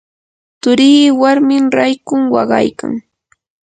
[0.61, 2.93] turii warmin raykun waqaykan.